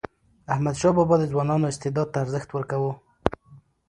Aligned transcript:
احمدشاه 0.53 0.93
بابا 0.97 1.15
د 1.19 1.23
ځوانانو 1.31 1.69
استعداد 1.71 2.07
ته 2.13 2.17
ارزښت 2.23 2.49
ورکاوه. 2.51 2.91